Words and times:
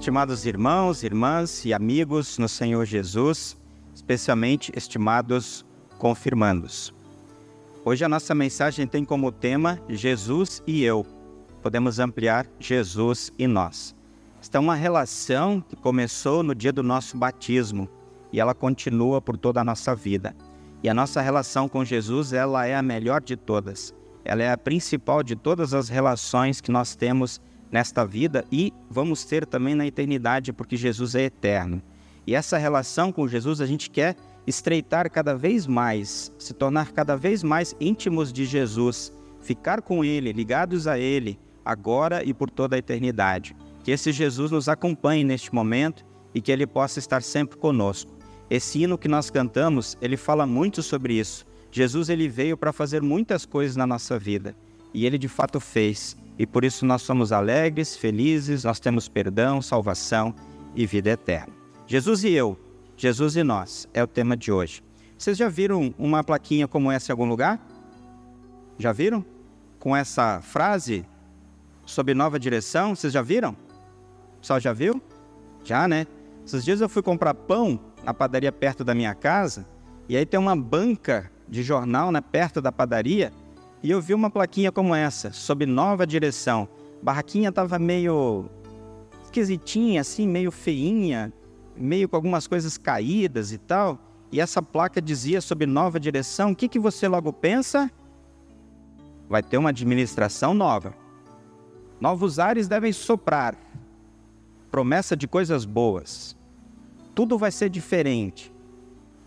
Estimados 0.00 0.46
irmãos, 0.46 1.02
irmãs 1.02 1.62
e 1.66 1.74
amigos 1.74 2.38
no 2.38 2.48
Senhor 2.48 2.86
Jesus, 2.86 3.54
especialmente 3.94 4.72
estimados 4.74 5.62
confirmandos. 5.98 6.94
Hoje 7.84 8.02
a 8.02 8.08
nossa 8.08 8.34
mensagem 8.34 8.86
tem 8.86 9.04
como 9.04 9.30
tema 9.30 9.78
Jesus 9.90 10.62
e 10.66 10.82
eu. 10.82 11.04
Podemos 11.60 11.98
ampliar 11.98 12.46
Jesus 12.58 13.30
e 13.38 13.46
nós. 13.46 13.94
Esta 14.40 14.56
é 14.56 14.58
uma 14.58 14.74
relação 14.74 15.60
que 15.60 15.76
começou 15.76 16.42
no 16.42 16.54
dia 16.54 16.72
do 16.72 16.82
nosso 16.82 17.18
batismo 17.18 17.86
e 18.32 18.40
ela 18.40 18.54
continua 18.54 19.20
por 19.20 19.36
toda 19.36 19.60
a 19.60 19.64
nossa 19.64 19.94
vida. 19.94 20.34
E 20.82 20.88
a 20.88 20.94
nossa 20.94 21.20
relação 21.20 21.68
com 21.68 21.84
Jesus, 21.84 22.32
ela 22.32 22.66
é 22.66 22.74
a 22.74 22.80
melhor 22.80 23.20
de 23.20 23.36
todas. 23.36 23.94
Ela 24.24 24.44
é 24.44 24.50
a 24.50 24.56
principal 24.56 25.22
de 25.22 25.36
todas 25.36 25.74
as 25.74 25.90
relações 25.90 26.58
que 26.58 26.72
nós 26.72 26.96
temos 26.96 27.38
nesta 27.70 28.04
vida 28.04 28.44
e 28.50 28.72
vamos 28.90 29.24
ter 29.24 29.46
também 29.46 29.74
na 29.74 29.86
eternidade, 29.86 30.52
porque 30.52 30.76
Jesus 30.76 31.14
é 31.14 31.22
eterno. 31.22 31.80
E 32.26 32.34
essa 32.34 32.58
relação 32.58 33.12
com 33.12 33.28
Jesus 33.28 33.60
a 33.60 33.66
gente 33.66 33.90
quer 33.90 34.16
estreitar 34.46 35.10
cada 35.10 35.34
vez 35.34 35.66
mais, 35.66 36.32
se 36.38 36.52
tornar 36.52 36.92
cada 36.92 37.16
vez 37.16 37.42
mais 37.42 37.74
íntimos 37.80 38.32
de 38.32 38.44
Jesus, 38.44 39.12
ficar 39.40 39.82
com 39.82 40.04
Ele, 40.04 40.32
ligados 40.32 40.86
a 40.86 40.98
Ele, 40.98 41.38
agora 41.64 42.24
e 42.24 42.34
por 42.34 42.50
toda 42.50 42.76
a 42.76 42.78
eternidade. 42.78 43.54
Que 43.84 43.92
esse 43.92 44.12
Jesus 44.12 44.50
nos 44.50 44.68
acompanhe 44.68 45.24
neste 45.24 45.54
momento 45.54 46.04
e 46.34 46.40
que 46.40 46.52
Ele 46.52 46.66
possa 46.66 46.98
estar 46.98 47.22
sempre 47.22 47.56
conosco. 47.56 48.20
Esse 48.50 48.82
hino 48.82 48.98
que 48.98 49.06
nós 49.06 49.30
cantamos, 49.30 49.96
ele 50.00 50.16
fala 50.16 50.44
muito 50.44 50.82
sobre 50.82 51.14
isso. 51.14 51.46
Jesus 51.70 52.08
ele 52.08 52.28
veio 52.28 52.56
para 52.56 52.72
fazer 52.72 53.00
muitas 53.00 53.46
coisas 53.46 53.76
na 53.76 53.86
nossa 53.86 54.18
vida 54.18 54.56
e 54.92 55.06
ele 55.06 55.16
de 55.16 55.28
fato 55.28 55.60
fez. 55.60 56.16
E 56.40 56.46
por 56.46 56.64
isso 56.64 56.86
nós 56.86 57.02
somos 57.02 57.32
alegres, 57.32 57.94
felizes, 57.94 58.64
nós 58.64 58.80
temos 58.80 59.10
perdão, 59.10 59.60
salvação 59.60 60.34
e 60.74 60.86
vida 60.86 61.10
eterna. 61.10 61.52
Jesus 61.86 62.24
e 62.24 62.30
eu, 62.30 62.58
Jesus 62.96 63.36
e 63.36 63.42
nós 63.42 63.86
é 63.92 64.02
o 64.02 64.06
tema 64.06 64.34
de 64.38 64.50
hoje. 64.50 64.82
Vocês 65.18 65.36
já 65.36 65.50
viram 65.50 65.94
uma 65.98 66.24
plaquinha 66.24 66.66
como 66.66 66.90
essa 66.90 67.10
em 67.10 67.12
algum 67.12 67.26
lugar? 67.26 67.60
Já 68.78 68.90
viram? 68.90 69.22
Com 69.78 69.94
essa 69.94 70.40
frase 70.40 71.04
sob 71.84 72.14
nova 72.14 72.40
direção, 72.40 72.96
vocês 72.96 73.12
já 73.12 73.20
viram? 73.20 73.50
O 73.50 74.40
pessoal 74.40 74.58
já 74.58 74.72
viu? 74.72 74.98
Já, 75.62 75.86
né? 75.86 76.06
Esses 76.42 76.64
dias 76.64 76.80
eu 76.80 76.88
fui 76.88 77.02
comprar 77.02 77.34
pão 77.34 77.78
na 78.02 78.14
padaria 78.14 78.50
perto 78.50 78.82
da 78.82 78.94
minha 78.94 79.14
casa 79.14 79.66
e 80.08 80.16
aí 80.16 80.24
tem 80.24 80.40
uma 80.40 80.56
banca 80.56 81.30
de 81.46 81.62
jornal 81.62 82.10
né, 82.10 82.22
perto 82.22 82.62
da 82.62 82.72
padaria 82.72 83.30
e 83.82 83.90
eu 83.90 84.00
vi 84.00 84.12
uma 84.12 84.30
plaquinha 84.30 84.70
como 84.70 84.94
essa, 84.94 85.32
sob 85.32 85.64
nova 85.64 86.06
direção. 86.06 86.68
Barraquinha 87.02 87.48
estava 87.48 87.78
meio 87.78 88.50
esquisitinha, 89.24 90.02
assim, 90.02 90.28
meio 90.28 90.50
feinha, 90.50 91.32
meio 91.76 92.08
com 92.08 92.16
algumas 92.16 92.46
coisas 92.46 92.76
caídas 92.76 93.52
e 93.52 93.58
tal. 93.58 93.98
E 94.30 94.40
essa 94.40 94.60
placa 94.60 95.00
dizia 95.00 95.40
sob 95.40 95.64
nova 95.66 95.98
direção. 95.98 96.50
O 96.50 96.56
que, 96.56 96.68
que 96.68 96.78
você 96.78 97.08
logo 97.08 97.32
pensa? 97.32 97.90
Vai 99.28 99.42
ter 99.42 99.56
uma 99.56 99.70
administração 99.70 100.52
nova. 100.52 100.94
Novos 102.00 102.38
ares 102.38 102.68
devem 102.68 102.92
soprar. 102.92 103.56
Promessa 104.70 105.16
de 105.16 105.26
coisas 105.26 105.64
boas. 105.64 106.36
Tudo 107.14 107.38
vai 107.38 107.50
ser 107.50 107.70
diferente. 107.70 108.52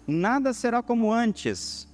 Nada 0.05 0.53
será 0.53 0.83
como 0.83 1.11
antes. 1.11 1.87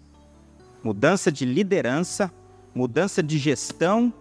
Mudança 0.84 1.32
de 1.32 1.46
liderança, 1.46 2.32
mudança 2.74 3.22
de 3.22 3.38
gestão, 3.38 4.14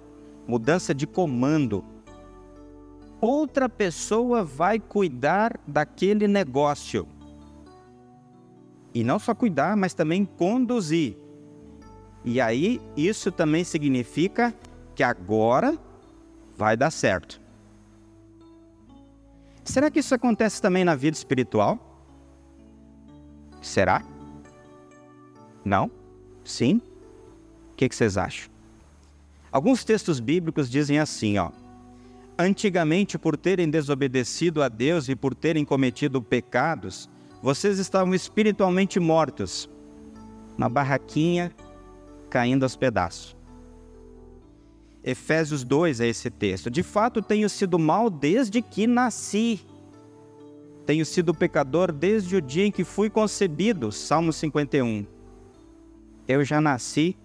mudança 0.47 0.95
de 0.95 1.07
comando. 1.07 1.85
Outra 3.21 3.69
pessoa 3.69 4.45
vai 4.45 4.79
cuidar 4.79 5.59
daquele 5.67 6.29
negócio. 6.29 7.07
E 8.95 9.05
não 9.05 9.19
só 9.19 9.35
cuidar, 9.35 9.77
mas 9.77 9.95
também 9.95 10.25
conduzir. 10.25 11.17
E 12.25 12.41
aí, 12.41 12.81
isso 12.97 13.31
também 13.31 13.65
significa 13.65 14.55
que 14.95 15.03
agora 15.03 15.79
vai 16.57 16.77
dar 16.77 16.91
certo. 16.91 17.41
Será 19.65 19.91
que 19.91 19.99
isso 19.99 20.15
acontece 20.15 20.63
também 20.63 20.85
na 20.85 20.95
vida 20.95 21.17
espiritual? 21.17 21.79
Será? 23.61 24.03
Não? 25.65 25.91
Sim? 26.43 26.81
Que, 27.79 27.89
que 27.89 27.95
vocês 27.95 28.19
acham? 28.19 28.51
Alguns 29.53 29.85
textos 29.85 30.19
bíblicos 30.19 30.69
dizem 30.69 30.99
assim, 30.99 31.39
ó. 31.39 31.51
Antigamente, 32.37 33.17
por 33.17 33.37
terem 33.37 33.71
desobedecido 33.71 34.63
a 34.63 34.69
Deus 34.69 35.09
e 35.09 35.17
por 35.17 35.35
terem 35.35 35.65
cometido 35.65 36.21
pecados, 36.21 37.09
vocês 37.41 37.79
estavam 37.79 38.15
espiritualmente 38.15 38.99
mortos, 38.99 39.71
na 40.57 40.69
barraquinha 40.69 41.53
caindo 42.29 42.65
aos 42.65 42.77
pedaços. 42.77 43.37
Efésios 45.03 45.65
2 45.65 46.01
é 46.01 46.09
esse 46.09 46.29
texto. 46.31 46.71
De 46.71 46.83
fato, 46.83 47.23
tenho 47.23 47.49
sido 47.49 47.79
mal 47.79 48.11
desde 48.11 48.61
que 48.61 48.87
nasci. 48.87 49.61
Tenho 50.85 51.07
sido 51.07 51.33
pecador 51.33 51.93
desde 51.93 52.37
o 52.37 52.43
dia 52.43 52.67
em 52.67 52.73
que 52.73 52.85
fui 52.85 53.09
concebido. 53.09 53.91
Salmo 53.93 54.33
51. 54.33 55.07
Eu 56.27 56.45
já 56.45 56.61
nasci 56.61 57.17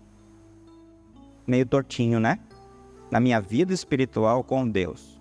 meio 1.46 1.66
tortinho, 1.66 2.20
né? 2.20 2.40
Na 3.12 3.20
minha 3.20 3.40
vida 3.40 3.74
espiritual 3.74 4.44
com 4.44 4.68
Deus. 4.68 5.20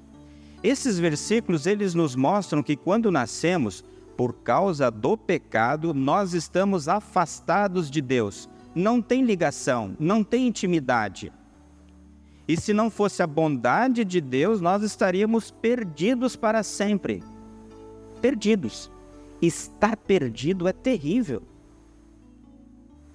Esses 0.63 0.99
versículos 0.99 1.67
eles 1.67 1.95
nos 1.95 2.15
mostram 2.15 2.63
que 2.63 2.77
quando 2.77 3.11
nascemos, 3.11 3.85
por 4.17 4.33
causa 4.35 4.91
do 4.91 5.17
pecado, 5.17 5.93
nós 5.93 6.35
estamos 6.35 6.89
afastados 6.89 7.91
de 7.91 8.01
Deus. 8.01 8.49
Não 8.75 9.03
tem 9.03 9.25
ligação, 9.25 9.97
não 9.99 10.23
tem 10.23 10.47
intimidade. 10.47 11.33
E 12.47 12.57
se 12.57 12.73
não 12.73 12.91
fosse 12.91 13.23
a 13.23 13.27
bondade 13.27 14.05
de 14.05 14.21
Deus, 14.21 14.61
nós 14.61 14.83
estaríamos 14.83 15.51
perdidos 15.51 16.37
para 16.37 16.63
sempre. 16.63 17.23
Perdidos. 18.21 18.91
Estar 19.41 19.97
perdido 19.97 20.69
é 20.69 20.73
terrível. 20.73 21.43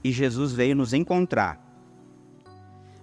E 0.03 0.12
Jesus 0.12 0.51
veio 0.51 0.75
nos 0.75 0.94
encontrar 0.94 1.67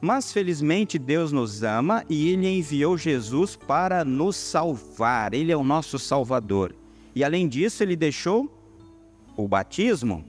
mas 0.04 0.31
felizmente 0.31 0.98
Deus 0.98 1.32
nos 1.32 1.62
ama 1.62 2.04
e 2.10 2.28
Ele 2.28 2.47
enviou 2.47 2.98
Jesus 2.98 3.56
para 3.56 4.04
nos 4.04 4.37
salvar. 4.37 5.32
Ele 5.32 5.50
é 5.50 5.56
o 5.56 5.65
nosso 5.65 5.98
Salvador. 5.98 6.76
E 7.15 7.25
além 7.25 7.48
disso, 7.48 7.82
Ele 7.82 7.97
deixou 7.97 8.53
o 9.34 9.48
batismo, 9.48 10.22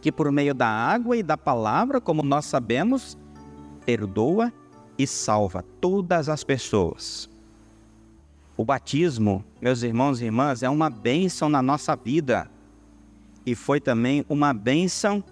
que 0.00 0.12
por 0.12 0.30
meio 0.30 0.54
da 0.54 0.68
água 0.68 1.16
e 1.16 1.22
da 1.22 1.36
palavra, 1.36 2.00
como 2.00 2.22
nós 2.22 2.44
sabemos, 2.44 3.18
perdoa 3.84 4.52
e 4.96 5.04
salva 5.04 5.64
todas 5.80 6.28
as 6.28 6.44
pessoas. 6.44 7.28
O 8.56 8.64
batismo, 8.64 9.44
meus 9.60 9.82
irmãos 9.82 10.20
e 10.20 10.26
irmãs, 10.26 10.62
é 10.62 10.70
uma 10.70 10.88
bênção 10.88 11.48
na 11.48 11.60
nossa 11.60 11.96
vida. 11.96 12.48
E 13.44 13.56
foi 13.56 13.80
também 13.80 14.24
uma 14.28 14.54
bênção 14.54 15.24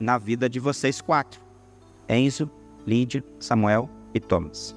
na 0.00 0.18
vida 0.18 0.50
de 0.50 0.58
vocês 0.58 1.00
quatro. 1.00 1.40
Enzo, 2.08 2.50
Lídia, 2.86 3.24
Samuel 3.38 3.88
e 4.14 4.20
Thomas. 4.20 4.74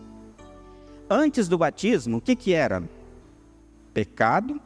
Antes 1.09 1.47
do 1.47 1.57
batismo, 1.57 2.17
o 2.17 2.21
que, 2.21 2.35
que 2.35 2.53
era? 2.53 2.83
Pecado 3.93 4.59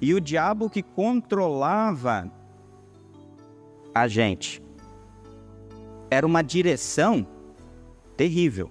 e 0.00 0.14
o 0.14 0.20
diabo 0.20 0.70
que 0.70 0.82
controlava 0.82 2.30
a 3.94 4.08
gente. 4.08 4.62
Era 6.10 6.26
uma 6.26 6.42
direção 6.42 7.26
terrível 8.16 8.70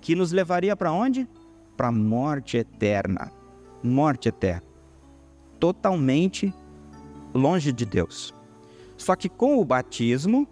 que 0.00 0.14
nos 0.14 0.32
levaria 0.32 0.74
para 0.74 0.92
onde? 0.92 1.28
Para 1.76 1.88
a 1.88 1.92
morte 1.92 2.56
eterna. 2.56 3.30
Morte 3.82 4.28
eterna. 4.28 4.62
Totalmente 5.60 6.52
longe 7.34 7.72
de 7.72 7.84
Deus. 7.84 8.34
Só 8.96 9.14
que 9.14 9.28
com 9.28 9.58
o 9.58 9.64
batismo, 9.64 10.48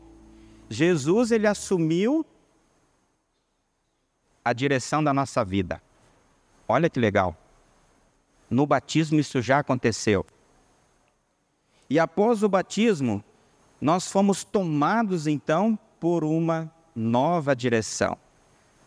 Jesus 0.69 1.31
ele 1.31 1.47
assumiu 1.47 2.25
a 4.45 4.53
direção 4.53 5.03
da 5.03 5.13
nossa 5.13 5.45
vida. 5.45 5.83
Olha 6.69 6.91
que 6.91 6.99
legal. 6.99 7.37
No 8.49 8.67
batismo 8.67 9.19
isso 9.19 9.41
já 9.41 9.59
aconteceu. 9.59 10.25
E 11.89 11.99
após 11.99 12.43
o 12.43 12.49
batismo, 12.49 13.23
nós 13.81 14.11
fomos 14.11 14.45
tomados 14.45 15.27
então 15.27 15.79
por 16.01 16.25
uma 16.25 16.73
nova 16.95 17.55
direção. 17.55 18.19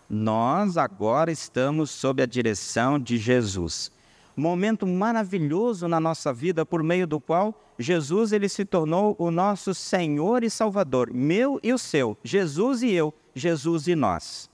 Nós 0.10 0.78
agora 0.78 1.32
estamos 1.32 1.92
sob 1.92 2.22
a 2.22 2.26
direção 2.26 3.00
de 3.00 3.18
Jesus 3.18 3.92
momento 4.40 4.88
maravilhoso 4.88 5.88
na 5.88 6.00
nossa 6.00 6.34
vida 6.34 6.66
por 6.66 6.82
meio 6.82 7.06
do 7.06 7.20
qual 7.20 7.54
Jesus 7.78 8.32
ele 8.32 8.50
se 8.50 8.66
tornou 8.66 9.16
o 9.20 9.32
nosso 9.32 9.74
Senhor 9.74 10.44
e 10.44 10.50
Salvador, 10.50 11.12
meu 11.14 11.60
e 11.64 11.72
o 11.74 11.78
seu, 11.78 12.18
Jesus 12.24 12.82
e 12.82 12.92
eu, 12.92 13.14
Jesus 13.34 13.88
e 13.88 13.96
nós. 13.96 14.50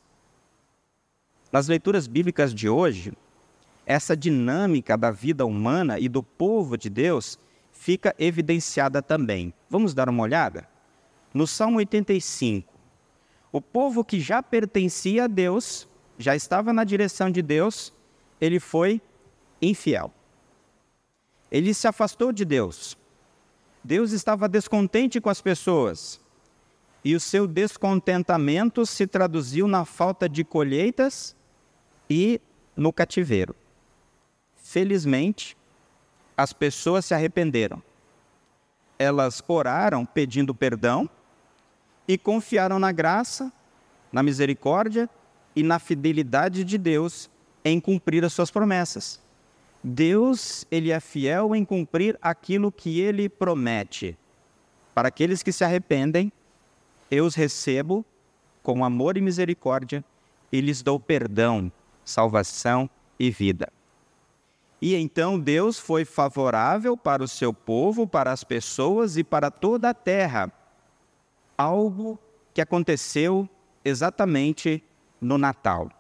Nas 1.51 1.67
leituras 1.67 2.07
bíblicas 2.07 2.53
de 2.53 2.67
hoje, 2.67 3.13
essa 3.85 4.15
dinâmica 4.15 4.97
da 4.97 5.11
vida 5.11 5.45
humana 5.45 5.99
e 5.99 6.09
do 6.09 6.23
povo 6.23 6.77
de 6.77 6.89
Deus 6.89 7.39
fica 7.71 8.15
evidenciada 8.17 9.01
também. 9.01 9.53
Vamos 9.69 9.93
dar 9.93 10.09
uma 10.09 10.23
olhada? 10.23 10.67
No 11.33 11.45
Salmo 11.45 11.77
85, 11.77 12.73
o 13.51 13.61
povo 13.61 14.03
que 14.03 14.19
já 14.19 14.41
pertencia 14.41 15.25
a 15.25 15.27
Deus, 15.27 15.87
já 16.17 16.35
estava 16.35 16.73
na 16.73 16.83
direção 16.83 17.29
de 17.29 17.41
Deus, 17.41 17.93
ele 18.39 18.59
foi 18.59 19.01
infiel. 19.61 20.13
Ele 21.51 21.73
se 21.73 21.87
afastou 21.87 22.31
de 22.31 22.43
Deus. 22.43 22.97
Deus 23.83 24.11
estava 24.11 24.49
descontente 24.49 25.21
com 25.21 25.29
as 25.29 25.41
pessoas. 25.41 26.19
E 27.03 27.15
o 27.15 27.19
seu 27.19 27.45
descontentamento 27.45 28.85
se 28.85 29.05
traduziu 29.05 29.67
na 29.67 29.85
falta 29.85 30.27
de 30.27 30.43
colheitas 30.43 31.35
e 32.09 32.41
no 32.75 32.91
cativeiro. 32.91 33.55
Felizmente, 34.55 35.55
as 36.35 36.51
pessoas 36.51 37.05
se 37.05 37.13
arrependeram. 37.13 37.81
Elas 38.97 39.43
oraram 39.47 40.05
pedindo 40.05 40.55
perdão 40.55 41.09
e 42.07 42.17
confiaram 42.17 42.79
na 42.79 42.91
graça, 42.91 43.51
na 44.11 44.23
misericórdia 44.23 45.09
e 45.55 45.63
na 45.63 45.79
fidelidade 45.79 46.63
de 46.63 46.77
Deus 46.77 47.29
em 47.63 47.79
cumprir 47.79 48.25
as 48.25 48.33
suas 48.33 48.51
promessas. 48.51 49.24
Deus, 49.87 50.65
ele 50.71 50.89
é 50.89 50.99
fiel 50.99 51.55
em 51.55 51.63
cumprir 51.63 52.17
aquilo 52.19 52.71
que 52.71 52.99
ele 52.99 53.29
promete. 53.29 54.17
Para 54.95 55.09
aqueles 55.09 55.43
que 55.43 55.51
se 55.51 55.63
arrependem, 55.63 56.31
eu 57.11 57.23
os 57.23 57.35
recebo 57.35 58.03
com 58.63 58.83
amor 58.83 59.15
e 59.15 59.21
misericórdia 59.21 60.03
e 60.51 60.59
lhes 60.59 60.81
dou 60.81 60.99
perdão, 60.99 61.71
salvação 62.03 62.89
e 63.19 63.29
vida. 63.29 63.71
E 64.81 64.95
então 64.95 65.39
Deus 65.39 65.77
foi 65.77 66.03
favorável 66.03 66.97
para 66.97 67.23
o 67.23 67.27
seu 67.27 67.53
povo, 67.53 68.07
para 68.07 68.31
as 68.31 68.43
pessoas 68.43 69.17
e 69.17 69.23
para 69.23 69.51
toda 69.51 69.91
a 69.91 69.93
terra. 69.93 70.51
Algo 71.55 72.17
que 72.55 72.61
aconteceu 72.61 73.47
exatamente 73.83 74.83
no 75.21 75.37
Natal. 75.37 75.91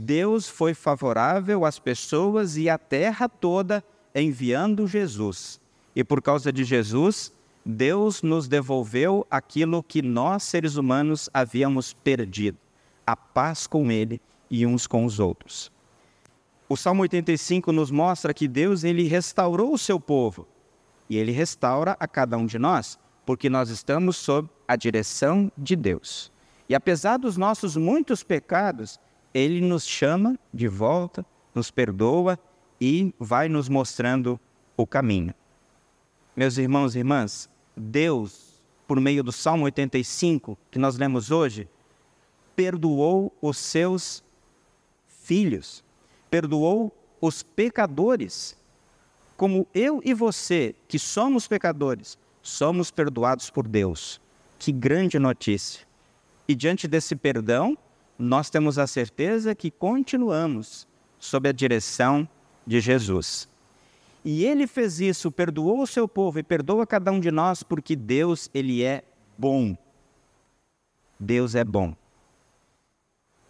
Deus 0.00 0.48
foi 0.48 0.74
favorável 0.74 1.64
às 1.64 1.80
pessoas 1.80 2.56
e 2.56 2.70
à 2.70 2.78
terra 2.78 3.28
toda 3.28 3.82
enviando 4.14 4.86
Jesus. 4.86 5.60
E 5.92 6.04
por 6.04 6.22
causa 6.22 6.52
de 6.52 6.62
Jesus, 6.62 7.32
Deus 7.66 8.22
nos 8.22 8.46
devolveu 8.46 9.26
aquilo 9.28 9.82
que 9.82 10.00
nós, 10.00 10.44
seres 10.44 10.76
humanos, 10.76 11.28
havíamos 11.34 11.92
perdido: 11.92 12.56
a 13.04 13.16
paz 13.16 13.66
com 13.66 13.90
Ele 13.90 14.20
e 14.48 14.64
uns 14.64 14.86
com 14.86 15.04
os 15.04 15.18
outros. 15.18 15.68
O 16.68 16.76
Salmo 16.76 17.02
85 17.02 17.72
nos 17.72 17.90
mostra 17.90 18.32
que 18.32 18.46
Deus 18.46 18.84
ele 18.84 19.08
restaurou 19.08 19.74
o 19.74 19.78
seu 19.78 19.98
povo 19.98 20.46
e 21.10 21.16
ele 21.16 21.32
restaura 21.32 21.96
a 21.98 22.06
cada 22.06 22.38
um 22.38 22.46
de 22.46 22.56
nós, 22.56 23.00
porque 23.26 23.50
nós 23.50 23.68
estamos 23.68 24.16
sob 24.16 24.48
a 24.68 24.76
direção 24.76 25.50
de 25.58 25.74
Deus. 25.74 26.30
E 26.68 26.74
apesar 26.76 27.16
dos 27.16 27.36
nossos 27.36 27.76
muitos 27.76 28.22
pecados, 28.22 29.00
ele 29.38 29.60
nos 29.60 29.86
chama 29.86 30.38
de 30.52 30.68
volta, 30.68 31.24
nos 31.54 31.70
perdoa 31.70 32.38
e 32.80 33.14
vai 33.18 33.48
nos 33.48 33.68
mostrando 33.68 34.38
o 34.76 34.86
caminho. 34.86 35.34
Meus 36.36 36.56
irmãos 36.56 36.94
e 36.94 36.98
irmãs, 36.98 37.50
Deus, 37.76 38.62
por 38.86 39.00
meio 39.00 39.22
do 39.22 39.32
Salmo 39.32 39.64
85 39.64 40.58
que 40.70 40.78
nós 40.78 40.96
lemos 40.96 41.30
hoje, 41.30 41.68
perdoou 42.54 43.32
os 43.40 43.58
seus 43.58 44.22
filhos 45.06 45.84
perdoou 46.30 46.94
os 47.20 47.42
pecadores, 47.42 48.56
como 49.36 49.66
eu 49.74 50.00
e 50.04 50.14
você, 50.14 50.74
que 50.86 50.98
somos 50.98 51.46
pecadores, 51.46 52.18
somos 52.42 52.90
perdoados 52.90 53.50
por 53.50 53.66
Deus. 53.66 54.20
Que 54.58 54.72
grande 54.72 55.18
notícia! 55.18 55.86
E 56.46 56.54
diante 56.54 56.88
desse 56.88 57.14
perdão, 57.14 57.76
nós 58.18 58.50
temos 58.50 58.78
a 58.78 58.86
certeza 58.86 59.54
que 59.54 59.70
continuamos 59.70 60.86
sob 61.18 61.48
a 61.48 61.52
direção 61.52 62.28
de 62.66 62.80
Jesus. 62.80 63.48
E 64.24 64.44
ele 64.44 64.66
fez 64.66 65.00
isso, 65.00 65.30
perdoou 65.30 65.82
o 65.82 65.86
seu 65.86 66.08
povo 66.08 66.38
e 66.38 66.42
perdoa 66.42 66.86
cada 66.86 67.12
um 67.12 67.20
de 67.20 67.30
nós 67.30 67.62
porque 67.62 67.94
Deus, 67.94 68.50
ele 68.52 68.82
é 68.82 69.04
bom. 69.36 69.76
Deus 71.18 71.54
é 71.54 71.64
bom. 71.64 71.94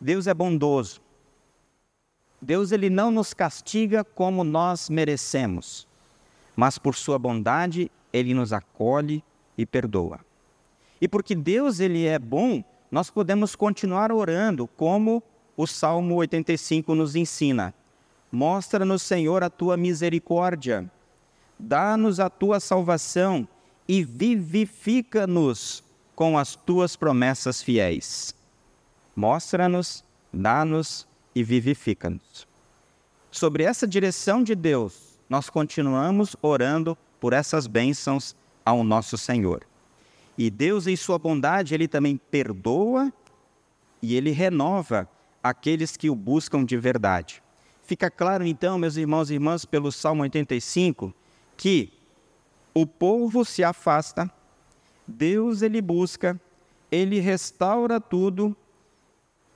Deus 0.01 0.27
é 0.27 0.35
bondoso. 0.35 1.01
Deus 2.41 2.71
ele 2.71 2.89
não 2.89 3.11
nos 3.11 3.35
castiga 3.35 4.05
como 4.05 4.45
nós 4.45 4.89
merecemos, 4.89 5.89
mas 6.55 6.79
por 6.79 6.95
sua 6.95 7.19
bondade 7.19 7.91
ele 8.13 8.33
nos 8.33 8.53
acolhe 8.53 9.25
e 9.57 9.67
perdoa. 9.67 10.21
E 11.01 11.09
porque 11.09 11.35
Deus 11.35 11.81
ele 11.81 12.07
é 12.07 12.19
bom, 12.19 12.63
nós 12.91 13.11
podemos 13.11 13.55
continuar 13.55 14.11
orando 14.11 14.67
como 14.67 15.23
o 15.57 15.67
Salmo 15.67 16.15
85 16.17 16.95
nos 16.95 17.15
ensina. 17.17 17.75
Mostra-nos, 18.31 19.03
Senhor, 19.03 19.43
a 19.43 19.51
tua 19.51 19.77
misericórdia. 19.77 20.91
Dá-nos 21.59 22.21
a 22.21 22.31
tua 22.31 22.61
salvação 22.61 23.47
e 23.87 24.05
vivifica-nos 24.05 25.83
com 26.15 26.39
as 26.39 26.55
tuas 26.55 26.95
promessas 26.95 27.63
fiéis. 27.63 28.35
Mostra-nos, 29.17 30.05
dá-nos 30.33 31.07
e 31.35 31.43
vivifica-nos. 31.43 32.47
Sobre 33.31 33.65
essa 33.65 33.87
direção 33.87 34.43
de 34.43 34.55
Deus, 34.55 35.19
nós 35.29 35.51
continuamos 35.51 36.37
orando 36.41 36.97
por 37.21 37.33
essas 37.33 37.67
bênçãos 37.67 38.35
ao 38.65 38.83
nosso 38.83 39.19
Senhor. 39.19 39.68
E 40.39 40.49
Deus, 40.49 40.87
em 40.87 40.97
sua 40.97 41.19
bondade, 41.19 41.75
ele 41.75 41.87
também 41.87 42.17
perdoa 42.17 43.13
e 44.01 44.15
ele 44.15 44.31
renova 44.31 45.07
aqueles 45.43 45.97
que 45.97 46.09
o 46.09 46.15
buscam 46.15 46.65
de 46.65 46.79
verdade. 46.79 47.43
Fica 47.83 48.11
claro 48.11 48.47
então, 48.47 48.79
meus 48.79 48.97
irmãos 48.97 49.31
e 49.31 49.35
irmãs, 49.35 49.65
pelo 49.65 49.93
Salmo 49.93 50.23
85, 50.23 51.13
que 51.57 51.93
o 52.73 52.87
povo 52.87 53.45
se 53.45 53.65
afasta, 53.65 54.31
Deus 55.07 55.61
ele 55.61 55.83
busca, 55.83 56.41
ele 56.91 57.19
restaura 57.19 58.01
tudo 58.01 58.57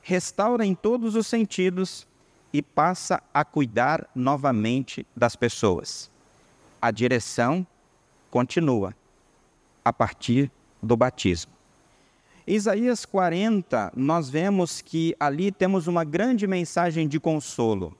restaura 0.02 0.66
em 0.66 0.74
todos 0.74 1.14
os 1.14 1.26
sentidos 1.26 2.06
e 2.52 2.60
passa 2.60 3.22
a 3.32 3.44
cuidar 3.44 4.10
novamente 4.14 5.06
das 5.16 5.36
pessoas. 5.36 6.10
A 6.80 6.90
direção 6.90 7.66
continua 8.30 8.94
a 9.84 9.92
partir 9.92 10.50
do 10.82 10.96
batismo. 10.96 11.52
Isaías 12.46 13.04
40, 13.04 13.92
nós 13.94 14.28
vemos 14.28 14.80
que 14.80 15.14
ali 15.20 15.52
temos 15.52 15.86
uma 15.86 16.02
grande 16.04 16.46
mensagem 16.46 17.06
de 17.06 17.20
consolo. 17.20 17.96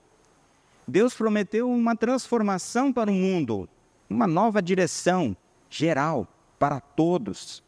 Deus 0.87 1.13
prometeu 1.13 1.69
uma 1.69 1.95
transformação 1.95 2.91
para 2.91 3.09
o 3.09 3.13
mundo, 3.13 3.69
uma 4.09 4.27
nova 4.27 4.61
direção 4.61 5.35
geral 5.69 6.27
para 6.59 6.81
todos 6.81 7.63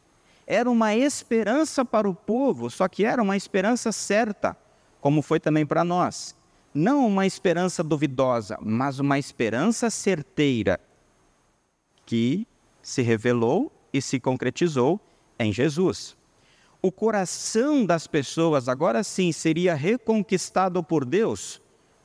era 0.46 0.70
uma 0.70 0.94
esperança 0.94 1.84
para 1.84 2.08
o 2.08 2.14
povo, 2.14 2.70
só 2.70 2.86
que 2.86 3.04
era 3.04 3.20
uma 3.20 3.36
esperança 3.36 3.90
certa, 3.90 4.56
como 5.00 5.20
foi 5.20 5.40
também 5.40 5.66
para 5.66 5.82
nós. 5.82 6.36
Não 6.72 7.06
uma 7.06 7.26
esperança 7.26 7.82
duvidosa, 7.82 8.56
mas 8.62 9.00
uma 9.00 9.18
esperança 9.18 9.90
certeira, 9.90 10.78
que 12.04 12.46
se 12.80 13.02
revelou 13.02 13.72
e 13.92 14.00
se 14.00 14.20
concretizou 14.20 15.00
em 15.38 15.52
Jesus. 15.52 16.16
O 16.82 16.92
coração 16.92 17.84
das 17.84 18.06
pessoas 18.06 18.68
agora 18.68 19.02
sim 19.02 19.32
seria 19.32 19.74
reconquistado 19.74 20.82
por 20.82 21.04
Deus, 21.04 21.60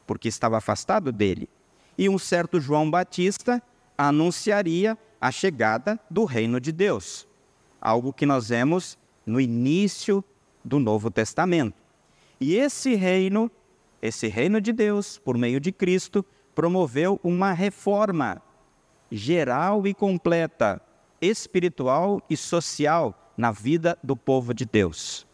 porque 0.08 0.28
estava 0.28 0.58
afastado 0.58 1.12
dele. 1.12 1.50
E 1.98 2.10
um 2.10 2.18
certo 2.18 2.60
João 2.60 2.90
Batista 2.90 3.62
anunciaria 3.98 4.98
a 5.20 5.32
chegada 5.32 6.00
do 6.10 6.26
reino 6.26 6.60
de 6.60 6.72
Deus 6.72 7.28
algo 7.82 8.14
que 8.14 8.26
nós 8.26 8.50
vemos 8.50 8.98
no 9.26 9.42
início 9.42 10.24
do 10.64 10.78
Novo 10.78 11.10
Testamento. 11.10 11.76
E 12.40 12.56
esse 12.56 12.94
reino, 12.94 13.50
esse 14.02 14.28
reino 14.28 14.62
de 14.62 14.72
Deus, 14.72 15.18
por 15.18 15.38
meio 15.38 15.60
de 15.60 15.72
Cristo, 15.72 16.24
promoveu 16.54 17.20
uma 17.24 17.52
reforma 17.52 18.42
geral 19.10 19.88
e 19.88 19.94
completa, 19.94 20.80
espiritual 21.22 22.22
e 22.30 22.36
social 22.36 23.34
na 23.38 23.52
vida 23.52 23.98
do 24.04 24.16
povo 24.16 24.54
de 24.54 24.66
Deus, 24.66 25.26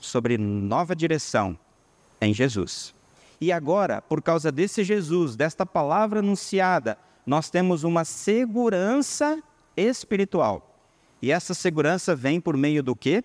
sobre 0.00 0.38
nova 0.38 0.94
direção 0.94 1.58
em 2.20 2.32
Jesus. 2.32 2.94
E 3.40 3.50
agora, 3.50 4.00
por 4.02 4.22
causa 4.22 4.52
desse 4.52 4.84
Jesus, 4.84 5.34
desta 5.36 5.66
palavra 5.66 6.20
anunciada, 6.20 6.98
nós 7.26 7.50
temos 7.50 7.84
uma 7.84 8.04
segurança 8.04 9.42
espiritual 9.76 10.74
e 11.24 11.32
essa 11.32 11.54
segurança 11.54 12.14
vem 12.14 12.38
por 12.38 12.54
meio 12.54 12.82
do 12.82 12.94
quê? 12.94 13.24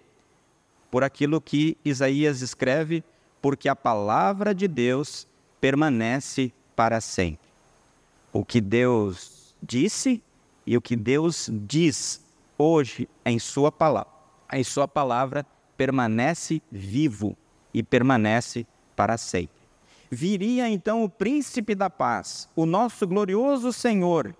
Por 0.89 1.03
aquilo 1.03 1.41
que 1.41 1.75
Isaías 1.83 2.41
escreve, 2.41 3.03
porque 3.41 3.67
a 3.67 3.75
palavra 3.75 4.55
de 4.55 4.69
Deus 4.69 5.27
permanece 5.59 6.53
para 6.77 7.01
sempre. 7.01 7.49
O 8.31 8.45
que 8.45 8.61
Deus 8.61 9.53
disse 9.61 10.23
e 10.69 10.77
o 10.77 10.81
que 10.81 10.95
Deus 10.95 11.49
diz 11.51 12.23
hoje 12.55 13.09
em 13.25 13.39
sua 13.39 13.71
palavra, 13.71 14.13
em 14.53 14.63
sua 14.63 14.87
palavra 14.87 15.43
permanece 15.75 16.61
vivo 16.71 17.35
e 17.73 17.81
permanece 17.81 18.67
para 18.95 19.17
sempre. 19.17 19.57
Viria 20.11 20.69
então 20.69 21.03
o 21.03 21.09
príncipe 21.09 21.73
da 21.73 21.89
paz, 21.89 22.47
o 22.55 22.67
nosso 22.67 23.07
glorioso 23.07 23.73
Senhor, 23.73 24.35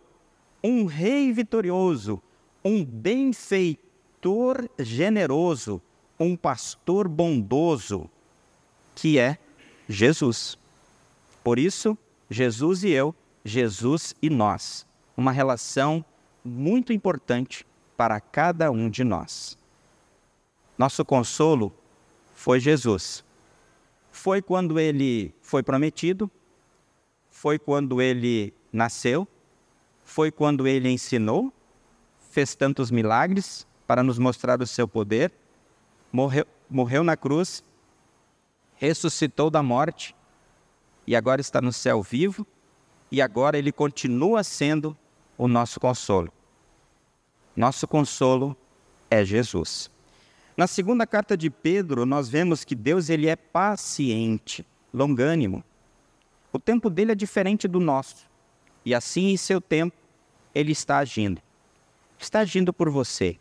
um 0.63 0.86
rei 0.86 1.33
vitorioso, 1.33 2.21
um 2.63 2.86
benfeitor 2.86 4.69
generoso, 4.77 5.81
um 6.19 6.36
pastor 6.36 7.07
bondoso, 7.07 8.07
que 8.93 9.17
é 9.17 9.39
Jesus. 9.88 10.59
Por 11.43 11.57
isso, 11.57 11.98
Jesus 12.29 12.83
e 12.83 12.89
eu, 12.89 13.15
Jesus 13.43 14.13
e 14.21 14.29
nós, 14.29 14.86
uma 15.17 15.31
relação 15.31 16.05
muito 16.43 16.93
importante 16.93 17.65
para 17.98 18.19
cada 18.19 18.72
um 18.72 18.89
de 18.89 19.03
nós. 19.03 19.58
Nosso 20.77 21.03
consolo 21.03 21.74
foi 22.34 22.60
Jesus. 22.60 23.24
Foi 24.12 24.41
quando 24.41 24.79
ele 24.79 25.34
foi 25.41 25.62
prometido, 25.62 26.31
foi 27.29 27.60
quando 27.60 28.01
ele 28.01 28.53
nasceu, 28.72 29.27
foi 30.03 30.31
quando 30.31 30.67
ele 30.67 30.89
ensinou, 30.89 31.53
fez 32.29 32.55
tantos 32.55 32.89
milagres 32.89 33.67
para 33.86 34.01
nos 34.03 34.17
mostrar 34.17 34.62
o 34.62 34.67
seu 34.67 34.88
poder, 34.88 35.34
morreu, 36.12 36.46
morreu 36.69 37.03
na 37.03 37.17
cruz, 37.17 37.63
ressuscitou 38.75 39.50
da 39.50 39.62
morte 39.62 40.15
e 41.05 41.15
agora 41.15 41.41
está 41.41 41.60
no 41.60 41.74
céu 41.74 42.01
vivo 42.01 42.48
e 43.12 43.22
agora 43.22 43.58
ele 43.58 43.72
continua 43.72 44.43
sendo 44.43 44.96
o 45.39 45.48
nosso 45.48 45.79
consolo. 45.79 46.29
Nosso 47.55 47.88
consolo 47.88 48.55
é 49.10 49.24
Jesus. 49.24 49.89
Na 50.58 50.67
segunda 50.67 51.08
carta 51.08 51.38
de 51.38 51.50
Pedro, 51.50 52.05
nós 52.05 52.27
vemos 52.27 52.65
que 52.65 52.75
Deus 52.75 53.10
ele 53.10 53.27
é 53.29 53.38
paciente, 53.38 54.67
longânimo. 54.93 55.63
O 56.51 56.60
tempo 56.60 56.89
dele 56.89 57.13
é 57.13 57.15
diferente 57.15 57.69
do 57.69 57.79
nosso. 57.79 58.27
E 58.84 58.93
assim, 58.93 59.29
em 59.29 59.38
seu 59.38 59.62
tempo, 59.62 59.96
ele 60.53 60.74
está 60.74 60.98
agindo. 60.98 61.41
Está 62.17 62.39
agindo 62.39 62.74
por 62.74 62.89
você, 62.89 63.39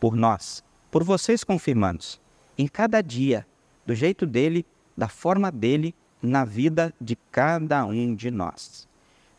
por 0.00 0.16
nós, 0.16 0.64
por 0.90 1.04
vocês 1.04 1.44
confirmandos, 1.44 2.20
em 2.58 2.66
cada 2.66 3.00
dia, 3.00 3.46
do 3.86 3.94
jeito 3.94 4.26
dele, 4.26 4.66
da 4.96 5.06
forma 5.06 5.52
dele, 5.52 5.94
na 6.20 6.44
vida 6.44 6.92
de 7.00 7.14
cada 7.30 7.84
um 7.84 8.16
de 8.16 8.32
nós. 8.32 8.88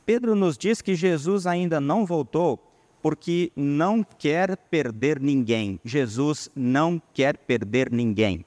Pedro 0.06 0.36
nos 0.36 0.58
diz 0.58 0.82
que 0.82 0.94
Jesus 0.94 1.48
ainda 1.48 1.82
não 1.82 2.06
voltou 2.06 2.60
porque 3.02 3.52
não 3.56 4.04
quer 4.04 4.56
perder 4.58 5.20
ninguém. 5.20 5.80
Jesus 5.84 6.50
não 6.56 7.02
quer 7.14 7.38
perder 7.38 7.92
ninguém. 7.92 8.46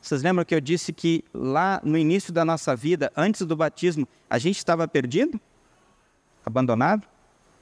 Vocês 0.00 0.22
lembram 0.22 0.44
que 0.44 0.54
eu 0.54 0.60
disse 0.60 0.92
que 0.92 1.24
lá 1.32 1.80
no 1.82 1.96
início 1.96 2.32
da 2.32 2.44
nossa 2.44 2.76
vida, 2.76 3.12
antes 3.16 3.42
do 3.42 3.56
batismo, 3.56 4.06
a 4.28 4.38
gente 4.38 4.58
estava 4.58 4.86
perdido? 4.86 5.40
Abandonado? 6.44 7.06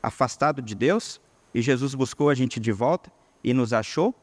Afastado 0.03 0.61
de 0.61 0.75
Deus? 0.75 1.21
E 1.55 1.63
Jesus 1.63 1.95
buscou 1.95 2.29
a 2.31 2.35
gente 2.35 2.59
de 2.59 2.73
volta 2.73 3.13
e 3.45 3.55
nos 3.55 3.73
achou? 3.73 4.15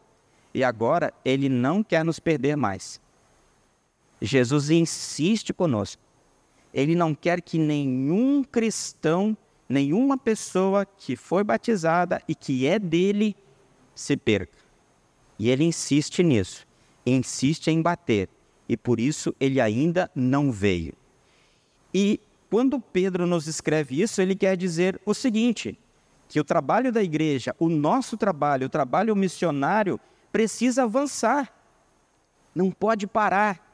E 0.54 0.64
agora 0.64 1.14
ele 1.24 1.48
não 1.48 1.84
quer 1.84 2.04
nos 2.04 2.20
perder 2.20 2.58
mais. 2.58 3.00
Jesus 4.22 4.70
insiste 4.70 5.54
conosco 5.54 6.09
ele 6.74 6.96
não 6.96 7.16
quer 7.16 7.42
que 7.42 7.58
nenhum 7.58 8.44
cristão, 8.44 9.36
nenhuma 9.68 10.18
pessoa 10.18 10.86
que 10.86 11.16
foi 11.16 11.44
batizada 11.44 12.22
e 12.28 12.36
que 12.36 12.66
é 12.66 12.78
dele, 12.78 13.36
se 13.96 14.16
perca. 14.16 14.58
E 15.38 15.50
ele 15.50 15.64
insiste 15.64 16.24
nisso, 16.24 16.66
insiste 17.06 17.68
em 17.70 17.82
bater, 17.82 18.30
e 18.68 18.78
por 18.78 19.00
isso 19.00 19.34
ele 19.40 19.60
ainda 19.60 20.10
não 20.14 20.52
veio. 20.52 20.94
E 21.94 22.20
quando 22.50 22.80
Pedro 22.80 23.26
nos 23.26 23.48
escreve 23.48 24.02
isso, 24.02 24.22
ele 24.22 24.36
quer 24.36 24.58
dizer 24.58 25.00
o 25.06 25.14
seguinte: 25.14 25.78
que 26.28 26.40
o 26.40 26.44
trabalho 26.44 26.92
da 26.92 27.02
igreja, 27.02 27.56
o 27.60 27.70
nosso 27.70 28.16
trabalho, 28.16 28.68
o 28.68 28.70
trabalho 28.70 29.16
missionário, 29.16 30.00
precisa 30.32 30.84
avançar, 30.84 31.52
não 32.54 32.70
pode 32.72 33.08
parar. 33.08 33.69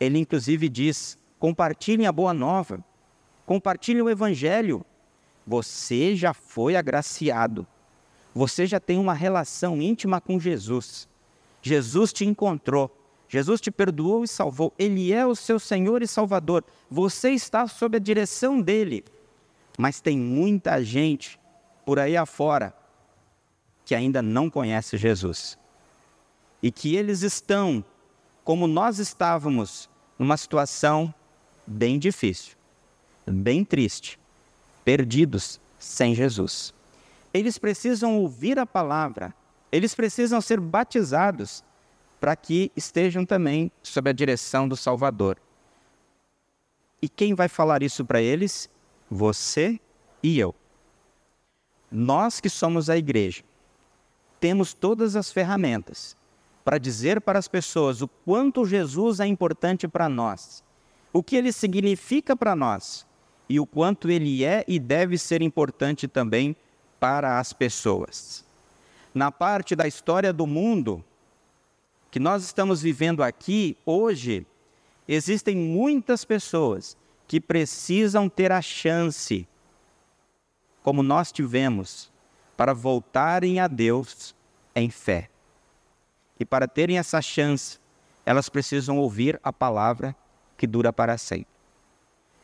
Ele, 0.00 0.18
inclusive, 0.18 0.68
diz: 0.68 1.16
compartilhem 1.38 2.06
a 2.06 2.12
boa 2.12 2.34
nova, 2.34 2.82
compartilhem 3.46 4.02
o 4.02 4.10
evangelho. 4.10 4.84
Você 5.46 6.16
já 6.16 6.32
foi 6.32 6.76
agraciado, 6.76 7.66
você 8.34 8.66
já 8.66 8.80
tem 8.80 8.98
uma 8.98 9.14
relação 9.14 9.80
íntima 9.80 10.20
com 10.20 10.40
Jesus. 10.40 11.08
Jesus 11.62 12.12
te 12.12 12.24
encontrou, 12.24 12.90
Jesus 13.28 13.60
te 13.60 13.70
perdoou 13.70 14.24
e 14.24 14.28
salvou, 14.28 14.72
Ele 14.78 15.12
é 15.12 15.26
o 15.26 15.34
seu 15.34 15.58
Senhor 15.58 16.02
e 16.02 16.06
Salvador, 16.06 16.64
você 16.90 17.30
está 17.30 17.66
sob 17.66 17.96
a 17.96 18.00
direção 18.00 18.60
dele. 18.60 19.04
Mas 19.78 20.00
tem 20.00 20.18
muita 20.18 20.82
gente 20.82 21.38
por 21.84 21.98
aí 21.98 22.16
afora 22.16 22.74
que 23.84 23.94
ainda 23.96 24.22
não 24.22 24.48
conhece 24.48 24.96
Jesus. 24.96 25.58
E 26.62 26.70
que 26.70 26.94
eles 26.94 27.22
estão, 27.22 27.84
como 28.44 28.68
nós 28.68 29.00
estávamos, 29.00 29.89
numa 30.20 30.36
situação 30.36 31.14
bem 31.66 31.98
difícil, 31.98 32.54
bem 33.26 33.64
triste, 33.64 34.20
perdidos 34.84 35.58
sem 35.78 36.14
Jesus. 36.14 36.74
Eles 37.32 37.56
precisam 37.56 38.18
ouvir 38.18 38.58
a 38.58 38.66
palavra, 38.66 39.34
eles 39.72 39.94
precisam 39.94 40.38
ser 40.42 40.60
batizados 40.60 41.64
para 42.20 42.36
que 42.36 42.70
estejam 42.76 43.24
também 43.24 43.72
sob 43.82 44.10
a 44.10 44.12
direção 44.12 44.68
do 44.68 44.76
Salvador. 44.76 45.38
E 47.00 47.08
quem 47.08 47.34
vai 47.34 47.48
falar 47.48 47.82
isso 47.82 48.04
para 48.04 48.20
eles? 48.20 48.68
Você 49.10 49.80
e 50.22 50.38
eu. 50.38 50.54
Nós 51.90 52.40
que 52.40 52.50
somos 52.50 52.90
a 52.90 52.96
igreja, 52.98 53.42
temos 54.38 54.74
todas 54.74 55.16
as 55.16 55.32
ferramentas 55.32 56.14
para 56.64 56.78
dizer 56.78 57.20
para 57.20 57.38
as 57.38 57.48
pessoas 57.48 58.02
o 58.02 58.08
quanto 58.08 58.66
Jesus 58.66 59.20
é 59.20 59.26
importante 59.26 59.88
para 59.88 60.08
nós, 60.08 60.62
o 61.12 61.22
que 61.22 61.36
ele 61.36 61.52
significa 61.52 62.36
para 62.36 62.54
nós 62.54 63.06
e 63.48 63.58
o 63.58 63.66
quanto 63.66 64.10
ele 64.10 64.44
é 64.44 64.64
e 64.68 64.78
deve 64.78 65.18
ser 65.18 65.42
importante 65.42 66.06
também 66.06 66.54
para 67.00 67.40
as 67.40 67.52
pessoas. 67.52 68.44
Na 69.12 69.32
parte 69.32 69.74
da 69.74 69.88
história 69.88 70.32
do 70.32 70.46
mundo 70.46 71.04
que 72.10 72.20
nós 72.20 72.44
estamos 72.44 72.82
vivendo 72.82 73.22
aqui 73.22 73.76
hoje, 73.86 74.46
existem 75.08 75.56
muitas 75.56 76.24
pessoas 76.24 76.96
que 77.26 77.40
precisam 77.40 78.28
ter 78.28 78.50
a 78.50 78.60
chance, 78.60 79.46
como 80.82 81.02
nós 81.02 81.30
tivemos, 81.30 82.10
para 82.56 82.74
voltarem 82.74 83.60
a 83.60 83.66
Deus 83.66 84.34
em 84.74 84.90
fé. 84.90 85.29
E 86.40 86.44
para 86.46 86.66
terem 86.66 86.98
essa 86.98 87.20
chance, 87.20 87.78
elas 88.24 88.48
precisam 88.48 88.96
ouvir 88.98 89.38
a 89.44 89.52
palavra 89.52 90.16
que 90.56 90.66
dura 90.66 90.90
para 90.90 91.18
sempre. 91.18 91.46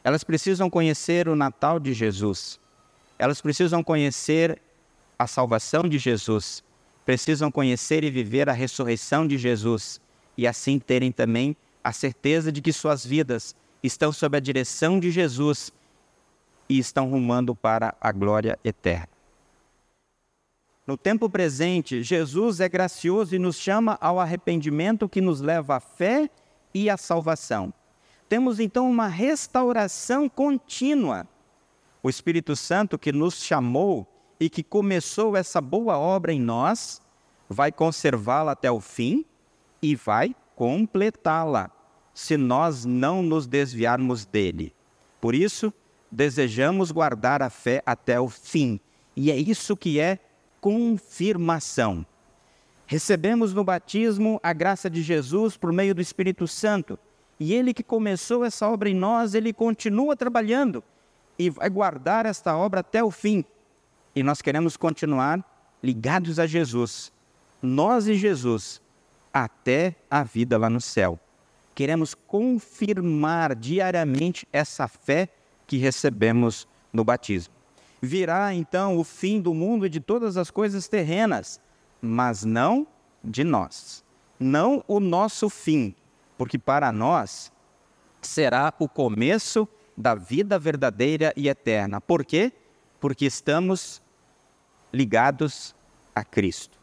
Elas 0.05 0.23
precisam 0.23 0.69
conhecer 0.69 1.27
o 1.29 1.35
Natal 1.35 1.81
de 1.81 1.95
Jesus. 1.95 2.61
Elas 3.19 3.41
precisam 3.41 3.83
conhecer 3.83 4.61
a 5.19 5.27
salvação 5.27 5.89
de 5.89 5.99
Jesus. 5.99 6.63
Precisam 7.07 7.51
conhecer 7.51 8.05
e 8.05 8.11
viver 8.11 8.51
a 8.51 8.53
ressurreição 8.53 9.27
de 9.27 9.39
Jesus. 9.39 9.99
E 10.37 10.47
assim 10.47 10.79
terem 10.79 11.11
também 11.11 11.57
a 11.83 11.91
certeza 11.91 12.53
de 12.53 12.61
que 12.61 12.75
suas 12.75 13.05
vidas 13.05 13.57
estão 13.83 14.13
sob 14.13 14.37
a 14.37 14.41
direção 14.41 15.01
de 15.01 15.11
Jesus 15.11 15.73
e 16.69 16.79
estão 16.79 17.09
rumando 17.09 17.55
para 17.55 17.95
a 17.99 18.13
glória 18.13 18.59
eterna. 18.63 19.16
No 20.87 20.97
tempo 20.97 21.29
presente, 21.29 22.01
Jesus 22.01 22.61
é 22.61 22.69
gracioso 22.69 23.35
e 23.35 23.41
nos 23.41 23.57
chama 23.57 23.99
ao 24.01 24.21
arrependimento 24.21 25.09
que 25.09 25.21
nos 25.21 25.41
leva 25.41 25.77
à 25.77 25.81
fé 25.81 26.31
e 26.73 26.89
à 26.89 26.97
salvação. 26.97 27.75
Temos 28.29 28.61
então 28.61 28.89
uma 28.89 29.09
restauração 29.09 30.29
contínua. 30.29 31.27
O 32.03 32.09
Espírito 32.09 32.55
Santo 32.55 32.97
que 32.97 33.11
nos 33.11 33.43
chamou 33.43 34.07
e 34.39 34.49
que 34.49 34.63
começou 34.63 35.37
essa 35.37 35.61
boa 35.61 35.99
obra 35.99 36.33
em 36.33 36.41
nós, 36.41 37.01
vai 37.49 37.73
conservá-la 37.73 38.53
até 38.53 38.71
o 38.71 38.81
fim 38.81 39.25
e 39.83 39.97
vai 39.97 40.37
completá-la, 40.55 41.71
se 42.15 42.37
nós 42.37 42.85
não 42.85 43.23
nos 43.23 43.47
desviarmos 43.47 44.25
dele. 44.25 44.73
Por 45.21 45.35
isso, 45.35 45.73
desejamos 46.13 46.93
guardar 46.93 47.43
a 47.43 47.51
fé 47.51 47.83
até 47.85 48.21
o 48.21 48.29
fim. 48.29 48.79
E 49.17 49.31
é 49.33 49.37
isso 49.37 49.77
que 49.77 49.99
é 49.99 50.21
confirmação. 50.61 52.05
Recebemos 52.87 53.53
no 53.53 53.65
batismo 53.65 54.39
a 54.43 54.53
graça 54.53 54.89
de 54.89 55.03
Jesus 55.03 55.57
por 55.57 55.73
meio 55.73 55.95
do 55.95 56.01
Espírito 56.01 56.47
Santo 56.47 56.99
E 57.39 57.53
Ele 57.53 57.75
que 57.75 57.83
começou 57.83 58.45
essa 58.45 58.69
obra 58.69 58.89
em 58.89 58.95
nós, 58.95 59.35
Ele 59.35 59.53
continua 59.53 60.17
trabalhando 60.17 60.83
e 61.39 61.51
vai 61.51 61.69
guardar 61.69 62.25
esta 62.25 62.57
obra 62.57 62.81
até 62.81 63.03
o 63.05 63.11
fim. 63.11 63.45
E 64.15 64.23
nós 64.23 64.41
queremos 64.41 64.77
continuar 64.77 65.45
ligados 65.83 66.39
a 66.39 66.47
Jesus, 66.47 67.13
nós 67.61 68.07
e 68.07 68.15
Jesus, 68.15 68.81
até 69.33 69.95
a 70.11 70.23
vida 70.23 70.57
lá 70.57 70.71
no 70.71 70.81
céu. 70.81 71.21
Queremos 71.75 72.15
confirmar 72.15 73.55
diariamente 73.55 74.49
essa 74.51 74.89
fé 74.89 75.29
que 75.67 75.77
recebemos 75.77 76.67
no 76.91 77.05
batismo. 77.05 77.56
Virá 78.01 78.53
então 78.55 78.99
o 78.99 79.05
fim 79.05 79.41
do 79.41 79.55
mundo 79.55 79.87
e 79.87 79.89
de 79.89 80.01
todas 80.01 80.37
as 80.37 80.51
coisas 80.51 80.89
terrenas, 80.89 81.61
mas 82.01 82.45
não 82.45 82.87
de 83.25 83.43
nós. 83.43 84.05
Não 84.39 84.85
o 84.87 85.01
nosso 85.01 85.49
fim, 85.49 85.95
porque 86.37 86.59
para 86.59 86.93
nós 86.93 87.51
será 88.21 88.73
o 88.79 88.89
começo 88.89 89.67
da 89.97 90.15
vida 90.15 90.59
verdadeira 90.59 91.33
e 91.37 91.49
eterna. 91.49 92.01
Por 92.01 92.25
quê? 92.25 92.53
Porque 93.01 93.25
estamos 93.25 94.03
ligados 94.93 95.75
a 96.15 96.23
Cristo. 96.23 96.79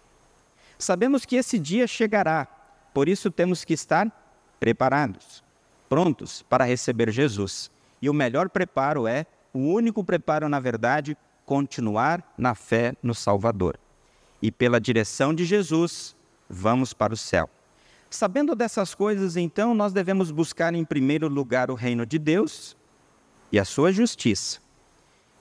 Sabemos 0.78 1.26
que 1.26 1.36
esse 1.36 1.60
dia 1.60 1.86
chegará, 1.88 2.48
por 2.94 3.08
isso 3.08 3.30
temos 3.30 3.64
que 3.64 3.74
estar 3.74 4.12
preparados, 4.60 5.44
prontos 5.88 6.42
para 6.44 6.66
receber 6.66 7.12
Jesus. 7.12 7.72
E 8.02 8.10
o 8.10 8.14
melhor 8.14 8.50
preparo 8.50 9.08
é, 9.08 9.26
o 9.54 9.60
único 9.60 10.04
preparo, 10.04 10.50
na 10.50 10.60
verdade, 10.60 11.16
continuar 11.46 12.34
na 12.38 12.56
fé 12.56 12.96
no 13.04 13.14
Salvador. 13.14 13.80
E 14.42 14.52
pela 14.52 14.82
direção 14.82 15.34
de 15.34 15.46
Jesus, 15.46 16.16
vamos 16.50 16.92
para 16.92 17.14
o 17.14 17.18
céu. 17.18 17.50
Sabendo 18.10 18.56
dessas 18.56 18.96
coisas, 18.96 19.38
então, 19.38 19.74
nós 19.74 19.94
devemos 19.94 20.32
buscar 20.32 20.74
em 20.74 20.84
primeiro 20.84 21.28
lugar 21.28 21.70
o 21.70 21.76
reino 21.76 22.06
de 22.06 22.18
Deus 22.18 22.76
e 23.52 23.60
a 23.60 23.66
sua 23.66 23.92
justiça. 23.92 24.60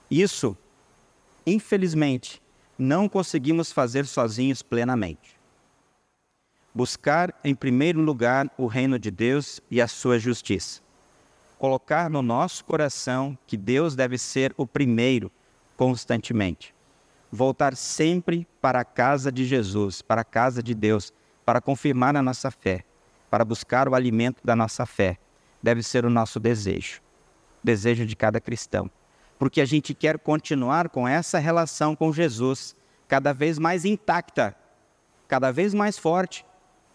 Isso, 0.09 0.55
infelizmente, 1.45 2.41
não 2.77 3.09
conseguimos 3.09 3.71
fazer 3.71 4.05
sozinhos 4.05 4.61
plenamente. 4.61 5.39
Buscar 6.73 7.33
em 7.43 7.53
primeiro 7.53 7.99
lugar 7.99 8.51
o 8.57 8.67
reino 8.67 8.99
de 8.99 9.09
Deus 9.09 9.59
e 9.69 9.81
a 9.81 9.87
sua 9.87 10.19
justiça. 10.19 10.82
Colocar 11.63 12.09
no 12.09 12.21
nosso 12.21 12.65
coração 12.65 13.37
que 13.47 13.55
Deus 13.55 13.95
deve 13.95 14.17
ser 14.17 14.53
o 14.57 14.67
primeiro 14.67 15.31
constantemente. 15.77 16.75
Voltar 17.31 17.77
sempre 17.77 18.45
para 18.59 18.81
a 18.81 18.83
casa 18.83 19.31
de 19.31 19.45
Jesus, 19.45 20.01
para 20.01 20.19
a 20.19 20.25
casa 20.25 20.61
de 20.61 20.75
Deus 20.75 21.13
para 21.45 21.61
confirmar 21.61 22.17
a 22.17 22.21
nossa 22.21 22.51
fé, 22.51 22.83
para 23.29 23.45
buscar 23.45 23.87
o 23.87 23.95
alimento 23.95 24.41
da 24.43 24.57
nossa 24.57 24.85
fé, 24.85 25.17
deve 25.61 25.81
ser 25.81 26.03
o 26.03 26.09
nosso 26.09 26.37
desejo, 26.37 27.01
desejo 27.63 28.05
de 28.05 28.13
cada 28.13 28.41
cristão, 28.41 28.91
porque 29.39 29.61
a 29.61 29.65
gente 29.65 29.93
quer 29.93 30.19
continuar 30.19 30.89
com 30.89 31.07
essa 31.07 31.39
relação 31.39 31.95
com 31.95 32.11
Jesus 32.11 32.75
cada 33.07 33.31
vez 33.31 33.57
mais 33.57 33.85
intacta, 33.85 34.53
cada 35.29 35.49
vez 35.49 35.73
mais 35.73 35.97
forte, 35.97 36.45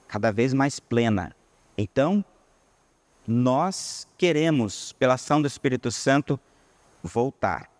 cada 0.06 0.30
vez 0.30 0.52
mais 0.52 0.78
plena. 0.78 1.34
Então, 1.74 2.22
nós 3.28 4.08
queremos, 4.16 4.92
pela 4.94 5.14
ação 5.14 5.42
do 5.42 5.46
Espírito 5.46 5.92
Santo, 5.92 6.40
voltar. 7.02 7.70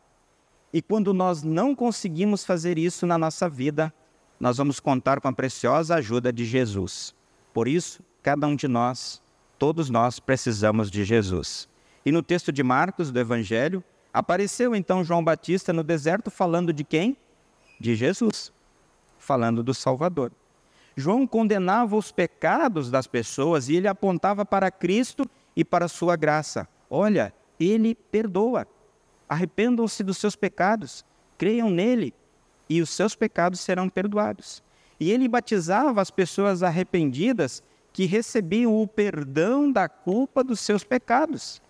E 0.71 0.83
quando 0.83 1.15
nós 1.15 1.43
não 1.43 1.75
conseguimos 1.75 2.45
fazer 2.45 2.77
isso 2.77 3.07
na 3.07 3.17
nossa 3.17 3.49
vida, 3.49 3.93
nós 4.39 4.59
vamos 4.59 4.79
contar 4.79 5.23
com 5.23 5.29
a 5.29 5.33
preciosa 5.33 5.95
ajuda 5.95 6.31
de 6.31 6.45
Jesus. 6.45 7.15
Por 7.55 7.67
isso, 7.67 8.03
cada 8.23 8.47
um 8.47 8.55
de 8.55 8.69
nós, 8.69 9.23
todos 9.59 9.89
nós 9.89 10.21
precisamos 10.21 10.91
de 10.91 11.03
Jesus. 11.03 11.67
E 12.05 12.13
no 12.13 12.23
texto 12.23 12.53
de 12.53 12.63
Marcos, 12.63 13.11
do 13.11 13.19
Evangelho, 13.19 13.83
apareceu 14.13 14.77
então 14.77 15.03
João 15.03 15.25
Batista 15.25 15.73
no 15.73 15.83
deserto 15.83 16.31
falando 16.31 16.75
de 16.75 16.85
quem? 16.85 17.17
De 17.81 17.95
Jesus, 17.95 18.53
falando 19.19 19.63
do 19.63 19.73
Salvador. 19.73 20.31
João 20.95 21.27
condenava 21.27 21.97
os 21.97 22.13
pecados 22.13 22.91
das 22.91 23.07
pessoas 23.07 23.69
e 23.69 23.77
ele 23.77 23.89
apontava 23.89 24.45
para 24.45 24.71
Cristo 24.71 25.25
e 25.59 25.65
para 25.65 25.87
a 25.87 25.89
sua 25.89 26.15
graça. 26.15 26.69
Olha, 26.89 27.35
ele 27.59 27.97
perdoa. 27.97 28.65
Arrependam-se 29.29 30.05
dos 30.05 30.17
seus 30.17 30.37
pecados, 30.37 31.05
creiam 31.37 31.69
nele 31.69 32.15
e 32.69 32.81
os 32.81 32.91
seus 32.91 33.17
pecados 33.17 33.59
serão 33.59 33.89
perdoados. 33.89 34.63
E 35.01 35.11
ele 35.11 35.27
batizava 35.27 36.01
as 36.01 36.13
pessoas 36.13 36.63
arrependidas 36.63 37.61
que 37.93 38.05
recebiam 38.05 38.81
o 38.81 38.87
perdão 38.87 39.71
da 39.71 39.89
culpa 39.89 40.45
dos 40.45 40.61
seus 40.61 40.85
pecados. 40.85 41.61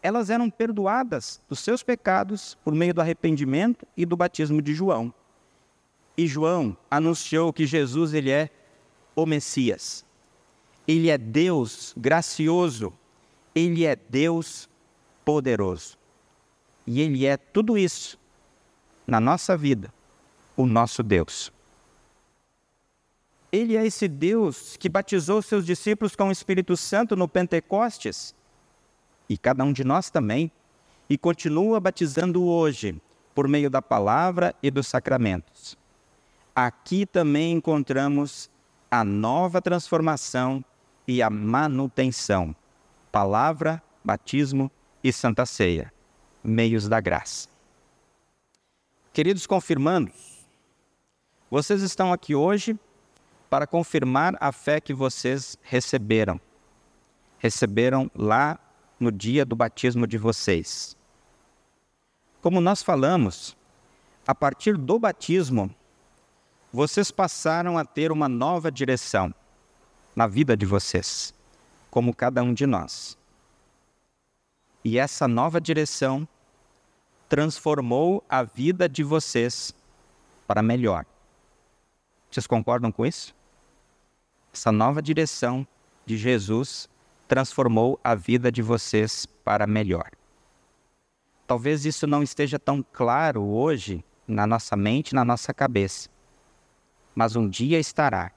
Elas 0.00 0.30
eram 0.30 0.48
perdoadas 0.48 1.40
dos 1.48 1.58
seus 1.58 1.82
pecados 1.82 2.56
por 2.62 2.72
meio 2.72 2.94
do 2.94 3.00
arrependimento 3.00 3.84
e 3.96 4.06
do 4.06 4.16
batismo 4.16 4.62
de 4.62 4.72
João. 4.72 5.12
E 6.16 6.28
João 6.28 6.76
anunciou 6.88 7.52
que 7.52 7.66
Jesus 7.66 8.14
ele 8.14 8.30
é 8.30 8.50
o 9.16 9.26
Messias. 9.26 10.04
Ele 10.86 11.10
é 11.10 11.18
Deus 11.18 11.92
gracioso. 11.96 12.92
Ele 13.54 13.84
é 13.84 13.96
Deus 13.96 14.68
poderoso. 15.24 15.98
E 16.86 17.00
ele 17.00 17.26
é 17.26 17.36
tudo 17.36 17.78
isso 17.78 18.18
na 19.06 19.20
nossa 19.20 19.56
vida 19.56 19.92
o 20.56 20.66
nosso 20.66 21.02
Deus. 21.02 21.52
Ele 23.50 23.76
é 23.76 23.84
esse 23.84 24.08
Deus 24.08 24.76
que 24.76 24.88
batizou 24.88 25.42
seus 25.42 25.66
discípulos 25.66 26.16
com 26.16 26.28
o 26.28 26.32
Espírito 26.32 26.76
Santo 26.76 27.14
no 27.14 27.28
Pentecostes, 27.28 28.34
e 29.28 29.36
cada 29.36 29.62
um 29.64 29.72
de 29.72 29.84
nós 29.84 30.10
também, 30.10 30.50
e 31.08 31.18
continua 31.18 31.78
batizando 31.78 32.44
hoje 32.44 33.00
por 33.34 33.46
meio 33.46 33.68
da 33.68 33.82
palavra 33.82 34.54
e 34.62 34.70
dos 34.70 34.86
sacramentos. 34.86 35.76
Aqui 36.54 37.04
também 37.04 37.52
encontramos 37.52 38.50
a 38.90 39.04
nova 39.04 39.60
transformação 39.60 40.64
e 41.06 41.22
a 41.22 41.30
manutenção. 41.30 42.54
Palavra, 43.12 43.82
batismo 44.02 44.70
e 45.04 45.12
santa 45.12 45.44
ceia, 45.44 45.92
meios 46.42 46.88
da 46.88 46.98
graça. 46.98 47.46
Queridos 49.12 49.46
confirmandos, 49.46 50.46
vocês 51.50 51.82
estão 51.82 52.10
aqui 52.10 52.34
hoje 52.34 52.74
para 53.50 53.66
confirmar 53.66 54.34
a 54.40 54.50
fé 54.50 54.80
que 54.80 54.94
vocês 54.94 55.58
receberam. 55.60 56.40
Receberam 57.38 58.10
lá 58.16 58.58
no 58.98 59.12
dia 59.12 59.44
do 59.44 59.54
batismo 59.54 60.06
de 60.06 60.16
vocês. 60.16 60.96
Como 62.40 62.62
nós 62.62 62.82
falamos, 62.82 63.54
a 64.26 64.34
partir 64.34 64.78
do 64.78 64.98
batismo, 64.98 65.70
vocês 66.72 67.10
passaram 67.10 67.76
a 67.76 67.84
ter 67.84 68.10
uma 68.10 68.26
nova 68.26 68.72
direção 68.72 69.34
na 70.16 70.26
vida 70.26 70.56
de 70.56 70.64
vocês, 70.64 71.34
como 71.92 72.16
cada 72.16 72.42
um 72.42 72.54
de 72.54 72.66
nós. 72.66 73.18
E 74.82 74.98
essa 74.98 75.28
nova 75.28 75.60
direção 75.60 76.26
transformou 77.28 78.24
a 78.26 78.42
vida 78.42 78.88
de 78.88 79.04
vocês 79.04 79.74
para 80.46 80.62
melhor. 80.62 81.04
Vocês 82.30 82.46
concordam 82.46 82.90
com 82.90 83.04
isso? 83.04 83.34
Essa 84.54 84.72
nova 84.72 85.02
direção 85.02 85.66
de 86.06 86.16
Jesus 86.16 86.88
transformou 87.28 88.00
a 88.02 88.14
vida 88.14 88.50
de 88.50 88.62
vocês 88.62 89.26
para 89.26 89.66
melhor. 89.66 90.10
Talvez 91.46 91.84
isso 91.84 92.06
não 92.06 92.22
esteja 92.22 92.58
tão 92.58 92.82
claro 92.82 93.42
hoje 93.42 94.02
na 94.26 94.46
nossa 94.46 94.74
mente, 94.76 95.14
na 95.14 95.26
nossa 95.26 95.52
cabeça, 95.52 96.08
mas 97.14 97.36
um 97.36 97.46
dia 97.46 97.78
estará, 97.78 98.32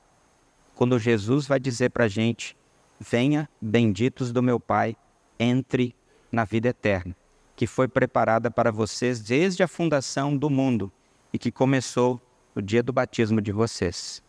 quando 0.76 1.00
Jesus 1.00 1.48
vai 1.48 1.58
dizer 1.58 1.92
para 1.92 2.04
a 2.04 2.10
gente: 2.10 2.58
Venha, 3.00 3.50
benditos 3.60 4.32
do 4.32 4.42
meu 4.42 4.58
Pai, 4.58 4.96
entre 5.38 5.94
na 6.32 6.46
vida 6.46 6.70
eterna, 6.70 7.14
que 7.54 7.68
foi 7.68 7.90
preparada 7.90 8.50
para 8.50 8.72
vocês 8.72 9.20
desde 9.20 9.62
a 9.62 9.68
fundação 9.68 10.36
do 10.36 10.50
mundo 10.50 10.90
e 11.34 11.38
que 11.38 11.52
começou 11.52 12.22
no 12.56 12.62
dia 12.62 12.82
do 12.82 12.94
batismo 12.94 13.42
de 13.42 13.52
vocês. 13.52 14.24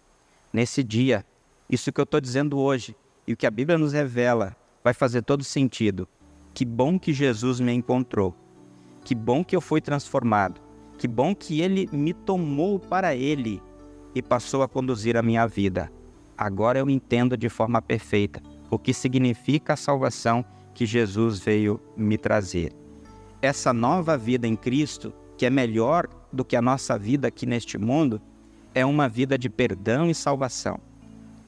Nesse 0.53 0.83
dia, 0.83 1.25
isso 1.71 1.93
que 1.93 2.01
eu 2.01 2.05
estou 2.05 2.21
dizendo 2.21 2.59
hoje 2.59 2.97
e 3.25 3.35
o 3.35 3.37
que 3.37 3.47
a 3.47 3.51
Bíblia 3.51 3.79
nos 3.79 3.93
revela 3.93 4.57
vai 4.83 4.93
fazer 4.93 5.23
todo 5.23 5.45
sentido. 5.45 6.09
Que 6.53 6.65
bom 6.65 6.99
que 6.99 7.13
Jesus 7.13 7.61
me 7.61 7.73
encontrou. 7.73 8.35
Que 9.05 9.15
bom 9.15 9.45
que 9.45 9.55
eu 9.55 9.61
fui 9.61 9.81
transformado. 9.81 10.61
Que 10.99 11.07
bom 11.07 11.37
que 11.37 11.61
ele 11.61 11.89
me 11.93 12.13
tomou 12.13 12.81
para 12.81 13.15
ele 13.15 13.63
e 14.13 14.21
passou 14.21 14.65
a 14.65 14.69
conduzir 14.69 15.17
a 15.17 15.23
minha 15.23 15.47
vida. 15.47 15.93
Agora 16.37 16.81
eu 16.81 16.91
entendo 16.91 17.37
de 17.37 17.49
forma 17.49 17.81
perfeita 17.81 18.43
o 18.71 18.79
que 18.79 18.93
significa 18.93 19.73
a 19.73 19.77
salvação 19.77 20.45
que 20.75 20.85
Jesus 20.85 21.39
veio 21.39 21.81
me 21.97 22.19
trazer. 22.19 22.73
Essa 23.41 23.73
nova 23.73 24.17
vida 24.17 24.47
em 24.47 24.57
Cristo, 24.57 25.13
que 25.37 25.47
é 25.47 25.51
melhor 25.51 26.09
do 26.33 26.45
que 26.45 26.57
a 26.57 26.63
nossa 26.63 26.99
vida 26.99 27.29
aqui 27.29 27.47
neste 27.47 27.79
mundo 27.79 28.21
é 28.75 28.85
uma 28.85 29.09
vida 29.09 29.39
de 29.39 29.49
perdão 29.49 30.11
e 30.11 30.15
salvação. 30.15 30.79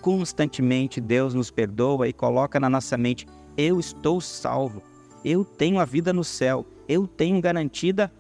Constantemente 0.01 1.01
Deus 1.01 1.35
nos 1.35 1.51
perdoa 1.51 2.09
e 2.09 2.13
coloca 2.13 2.59
na 2.59 2.71
nossa 2.71 2.97
mente 2.97 3.27
eu 3.57 3.81
estou 3.81 4.21
salvo, 4.21 4.83
eu 5.25 5.45
tenho 5.45 5.81
a 5.81 5.85
vida 5.85 6.13
no 6.13 6.23
céu, 6.23 6.65
eu 6.89 7.07
tenho 7.07 7.41
garantida 7.41 8.11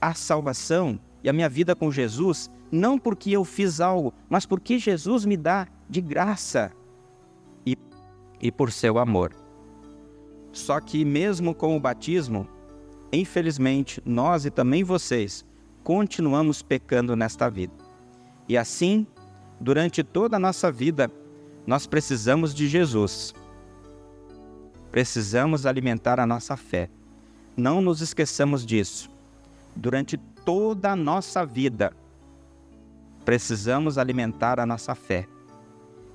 a 0.00 0.12
salvação 0.14 1.00
e 1.22 1.28
a 1.28 1.32
minha 1.32 1.48
vida 1.48 1.74
com 1.74 1.90
Jesus, 1.90 2.50
não 2.70 2.98
porque 2.98 3.30
eu 3.30 3.44
fiz 3.44 3.80
algo, 3.80 4.12
mas 4.28 4.44
porque 4.44 4.78
Jesus 4.78 5.24
me 5.24 5.36
dá 5.36 5.66
de 5.88 6.00
graça 6.00 6.70
e 8.44 8.52
por 8.52 8.70
seu 8.70 8.98
amor. 8.98 9.34
Só 10.52 10.78
que, 10.78 11.02
mesmo 11.02 11.54
com 11.54 11.74
o 11.74 11.80
batismo, 11.80 12.46
infelizmente, 13.10 14.02
nós 14.04 14.44
e 14.44 14.50
também 14.50 14.84
vocês 14.84 15.44
continuamos 15.82 16.62
pecando 16.62 17.16
nesta 17.16 17.48
vida. 17.48 17.72
E 18.46 18.58
assim, 18.58 19.06
durante 19.58 20.04
toda 20.04 20.36
a 20.36 20.38
nossa 20.38 20.70
vida, 20.70 21.10
nós 21.66 21.86
precisamos 21.86 22.54
de 22.54 22.68
Jesus. 22.68 23.34
Precisamos 24.92 25.64
alimentar 25.64 26.20
a 26.20 26.26
nossa 26.26 26.54
fé. 26.54 26.90
Não 27.56 27.80
nos 27.80 28.02
esqueçamos 28.02 28.64
disso. 28.64 29.10
Durante 29.74 30.18
toda 30.44 30.92
a 30.92 30.96
nossa 30.96 31.46
vida, 31.46 31.92
precisamos 33.24 33.96
alimentar 33.96 34.60
a 34.60 34.66
nossa 34.66 34.94
fé. 34.94 35.26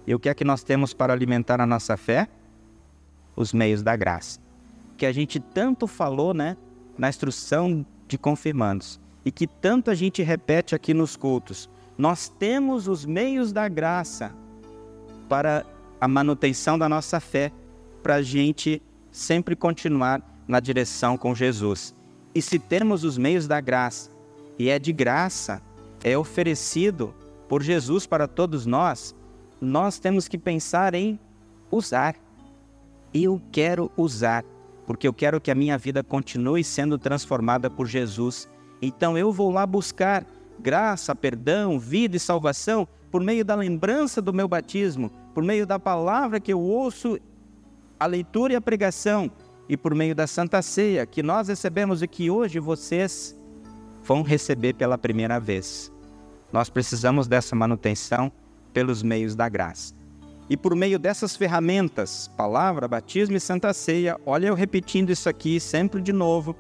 E 0.06 0.14
o 0.16 0.20
que 0.20 0.30
é 0.30 0.34
que 0.34 0.44
nós 0.44 0.64
temos 0.64 0.94
para 0.94 1.14
alimentar 1.14 1.62
a 1.62 1.66
nossa 1.66 1.96
fé? 1.98 2.28
Os 3.36 3.54
meios 3.54 3.82
da 3.82 3.96
graça. 3.96 4.40
Que 4.98 5.06
a 5.06 5.12
gente 5.12 5.40
tanto 5.40 5.88
falou, 5.88 6.34
né, 6.34 6.58
na 6.98 7.10
instrução 7.10 7.86
de 8.08 8.18
confirmandos 8.18 9.00
e 9.24 9.32
que 9.32 9.48
tanto 9.48 9.92
a 9.92 9.96
gente 9.96 10.22
repete 10.22 10.74
aqui 10.76 10.94
nos 10.94 11.16
cultos. 11.16 11.70
Nós 11.98 12.30
temos 12.30 12.88
os 12.88 13.06
meios 13.06 13.52
da 13.52 13.68
graça 13.68 14.34
para 15.28 15.66
a 16.00 16.08
manutenção 16.08 16.78
da 16.78 16.90
nossa 16.90 17.20
fé, 17.20 17.52
para 18.02 18.16
a 18.16 18.22
gente 18.22 18.82
sempre 19.12 19.56
continuar 19.56 20.22
na 20.48 20.60
direção 20.60 21.18
com 21.18 21.36
Jesus. 21.36 21.94
E 22.34 22.42
se 22.42 22.58
temos 22.58 23.04
os 23.04 23.18
meios 23.18 23.48
da 23.48 23.60
graça, 23.60 24.10
e 24.58 24.70
é 24.70 24.80
de 24.80 24.92
graça, 24.92 25.62
é 26.04 26.18
oferecido 26.18 27.14
por 27.48 27.62
Jesus 27.62 28.06
para 28.06 28.28
todos 28.28 28.66
nós, 28.66 29.16
nós 29.62 30.00
temos 30.00 30.28
que 30.28 30.38
pensar 30.38 30.94
em 30.94 31.20
usar. 31.72 32.16
Eu 33.14 33.42
quero 33.52 33.92
usar, 33.98 34.44
porque 34.86 35.08
eu 35.08 35.14
quero 35.14 35.42
que 35.42 35.52
a 35.52 35.56
minha 35.56 35.78
vida 35.78 36.04
continue 36.04 36.64
sendo 36.64 36.98
transformada 36.98 37.70
por 37.70 37.88
Jesus. 37.88 38.48
Então 38.82 39.18
eu 39.18 39.32
vou 39.32 39.52
lá 39.52 39.66
buscar 39.66 40.26
graça, 40.60 41.16
perdão, 41.16 41.80
vida 41.80 42.18
e 42.18 42.20
salvação 42.20 42.88
por 43.12 43.22
meio 43.22 43.44
da 43.44 43.56
lembrança 43.56 44.22
do 44.22 44.34
meu 44.34 44.48
batismo, 44.48 45.12
por 45.34 45.44
meio 45.44 45.66
da 45.66 45.80
palavra 45.80 46.40
que 46.40 46.54
eu 46.54 46.60
ouço, 46.60 47.18
a 48.00 48.06
leitura 48.06 48.54
e 48.54 48.56
a 48.56 48.62
pregação, 48.62 49.32
e 49.68 49.78
por 49.78 49.94
meio 49.94 50.16
da 50.16 50.26
Santa 50.26 50.62
Ceia 50.62 51.06
que 51.06 51.22
nós 51.22 51.48
recebemos 51.48 52.02
e 52.02 52.08
que 52.08 52.30
hoje 52.30 52.60
vocês 52.60 53.40
vão 54.04 54.24
receber 54.24 54.74
pela 54.74 54.98
primeira 54.98 55.40
vez. 55.40 55.92
Nós 56.52 56.70
precisamos 56.70 57.28
dessa 57.28 57.56
manutenção 57.56 58.32
pelos 58.74 59.04
meios 59.04 59.36
da 59.36 59.48
graça. 59.50 59.94
E 60.50 60.58
por 60.58 60.76
meio 60.76 60.98
dessas 60.98 61.36
ferramentas, 61.36 62.30
palavra, 62.36 62.88
batismo 62.88 63.38
e 63.38 63.40
Santa 63.40 63.72
Ceia, 63.72 64.20
olha 64.26 64.48
eu 64.48 64.56
repetindo 64.56 65.12
isso 65.12 65.30
aqui 65.30 65.60
sempre 65.60 66.02
de 66.02 66.12
novo, 66.12 66.56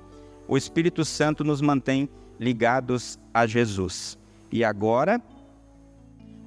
o 0.48 0.56
Espírito 0.56 1.04
Santo 1.04 1.44
nos 1.44 1.62
mantém 1.62 2.08
ligados 2.40 3.20
a 3.34 3.48
Jesus. 3.48 4.18
E 4.52 4.64
agora, 4.64 5.22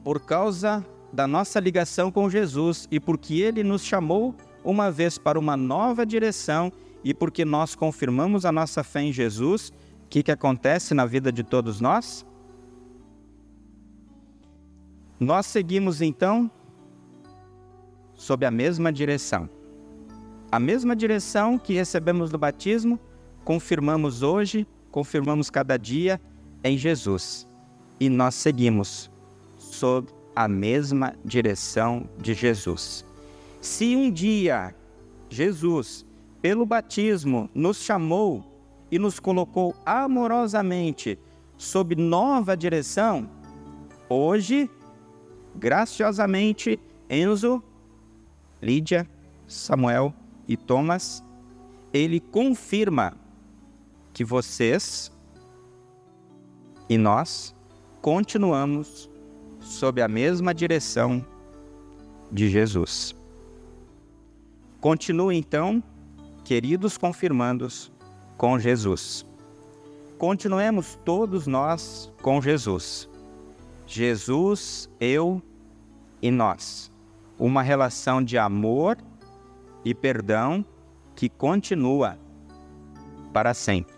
por 0.05 0.20
causa 0.20 0.85
da 1.12 1.27
nossa 1.27 1.61
ligação 1.61 2.11
com 2.11 2.31
Jesus 2.31 2.88
e 2.90 2.98
porque 2.98 3.35
ele 3.35 3.62
nos 3.62 3.85
chamou 3.85 4.35
uma 4.64 4.90
vez 4.90 5.18
para 5.18 5.38
uma 5.38 5.57
nova 5.57 6.07
direção 6.07 6.72
e 7.05 7.12
porque 7.12 7.44
nós 7.44 7.75
confirmamos 7.75 8.44
a 8.44 8.53
nossa 8.53 8.83
fé 8.83 9.03
em 9.03 9.12
Jesus, 9.12 9.70
o 10.05 10.09
que, 10.09 10.22
que 10.22 10.31
acontece 10.31 10.94
na 10.94 11.05
vida 11.05 11.33
de 11.33 11.42
todos 11.42 11.81
nós? 11.81 12.25
Nós 15.22 15.46
seguimos 15.46 16.02
então 16.02 16.50
sob 18.12 18.44
a 18.44 18.50
mesma 18.50 18.92
direção. 18.92 19.48
A 20.50 20.58
mesma 20.58 20.96
direção 20.96 21.56
que 21.56 21.74
recebemos 21.74 22.32
no 22.32 22.38
batismo, 22.38 22.98
confirmamos 23.44 24.24
hoje, 24.24 24.66
confirmamos 24.90 25.48
cada 25.48 25.76
dia 25.76 26.20
em 26.64 26.76
Jesus. 26.76 27.46
E 28.00 28.08
nós 28.08 28.35
seguimos 28.35 29.12
sob 29.56 30.08
a 30.35 30.48
mesma 30.48 31.14
direção 31.24 32.08
de 32.18 32.35
Jesus. 32.35 33.04
Se 33.61 33.94
um 33.94 34.11
dia 34.11 34.74
Jesus, 35.30 36.04
pelo 36.40 36.66
batismo, 36.66 37.48
nos 37.54 37.76
chamou 37.76 38.44
e 38.90 38.98
nos 38.98 39.20
colocou 39.20 39.72
amorosamente 39.87 41.16
sob 41.56 41.94
nova 41.94 42.56
direção, 42.56 43.30
hoje, 44.08 44.68
graciosamente, 45.54 46.78
Enzo, 47.08 47.62
Lídia, 48.60 49.08
Samuel 49.46 50.14
e 50.46 50.56
Thomas, 50.56 51.22
ele 51.92 52.20
confirma 52.20 53.14
que 54.12 54.24
vocês 54.24 55.10
e 56.88 56.98
nós 56.98 57.54
continuamos 58.00 59.10
sob 59.60 60.02
a 60.02 60.08
mesma 60.08 60.52
direção 60.52 61.24
de 62.30 62.48
Jesus. 62.48 63.14
Continue 64.80 65.36
então, 65.36 65.82
queridos 66.44 66.98
confirmandos, 66.98 67.92
com 68.36 68.58
Jesus. 68.58 69.24
Continuemos 70.18 70.98
todos 71.04 71.46
nós 71.46 72.10
com 72.20 72.40
Jesus. 72.40 73.08
Jesus, 73.92 74.88
eu 74.98 75.42
e 76.20 76.31
nós. 76.31 76.90
Uma 77.38 77.62
relação 77.62 78.22
de 78.22 78.38
amor 78.38 78.96
e 79.85 79.94
perdão 79.94 80.64
que 81.14 81.28
continua 81.28 82.18
para 83.33 83.52
sempre. 83.52 83.94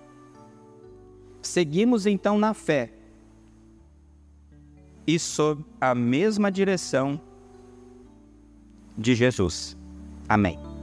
Seguimos 1.42 2.06
então 2.06 2.38
na 2.38 2.54
fé 2.54 2.92
e 5.06 5.18
sob 5.18 5.64
a 5.80 5.94
mesma 5.94 6.50
direção 6.50 7.20
de 8.96 9.14
Jesus. 9.14 9.76
Amém. 10.28 10.73